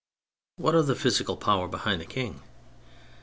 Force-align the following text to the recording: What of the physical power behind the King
What 0.55 0.73
of 0.73 0.87
the 0.87 0.95
physical 0.95 1.37
power 1.37 1.67
behind 1.67 2.01
the 2.01 2.05
King 2.07 2.41